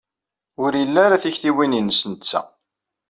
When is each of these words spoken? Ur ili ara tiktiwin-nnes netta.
Ur 0.63 0.71
ili 0.81 0.99
ara 1.05 1.21
tiktiwin-nnes 1.23 2.01
netta. 2.11 2.41